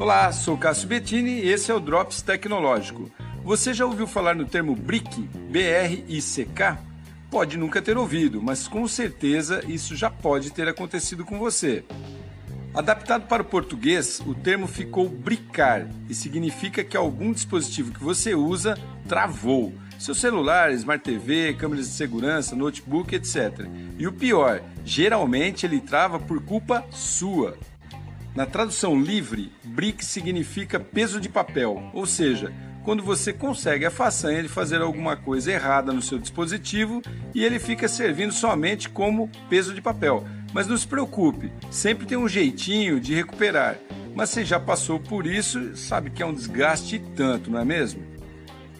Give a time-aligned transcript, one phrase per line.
[0.00, 3.10] Olá, sou Cássio Bettini e esse é o Drops Tecnológico.
[3.44, 5.28] Você já ouviu falar no termo BRIC?
[5.50, 6.78] B-R-I-C-K?
[7.30, 11.84] Pode nunca ter ouvido, mas com certeza isso já pode ter acontecido com você.
[12.72, 18.34] Adaptado para o português, o termo ficou bricar e significa que algum dispositivo que você
[18.34, 19.70] usa travou.
[19.98, 23.68] Seu celular, Smart TV, câmeras de segurança, notebook, etc.
[23.98, 27.58] E o pior, geralmente ele trava por culpa sua.
[28.34, 32.52] Na tradução livre, brick significa peso de papel, ou seja,
[32.84, 37.02] quando você consegue a façanha de fazer alguma coisa errada no seu dispositivo
[37.34, 40.24] e ele fica servindo somente como peso de papel.
[40.52, 43.76] Mas não se preocupe, sempre tem um jeitinho de recuperar.
[44.14, 48.02] Mas você já passou por isso, sabe que é um desgaste tanto, não é mesmo?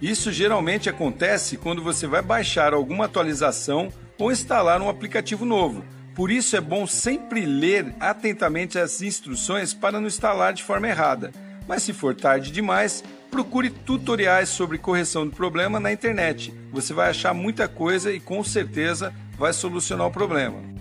[0.00, 5.84] Isso geralmente acontece quando você vai baixar alguma atualização ou instalar um aplicativo novo.
[6.14, 11.32] Por isso é bom sempre ler atentamente as instruções para não instalar de forma errada.
[11.66, 16.54] Mas se for tarde demais, procure tutoriais sobre correção do problema na internet.
[16.70, 20.73] Você vai achar muita coisa e com certeza vai solucionar o problema.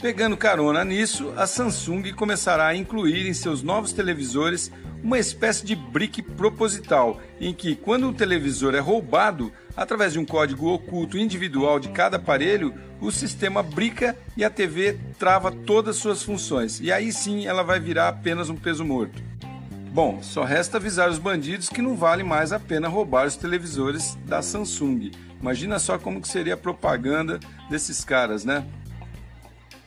[0.00, 4.72] Pegando carona nisso, a Samsung começará a incluir em seus novos televisores
[5.04, 10.24] uma espécie de brick proposital, em que, quando um televisor é roubado, através de um
[10.24, 16.22] código oculto individual de cada aparelho, o sistema brica e a TV trava todas suas
[16.22, 19.22] funções, e aí sim ela vai virar apenas um peso morto.
[19.92, 24.16] Bom, só resta avisar os bandidos que não vale mais a pena roubar os televisores
[24.24, 25.10] da Samsung.
[25.40, 28.64] Imagina só como que seria a propaganda desses caras, né?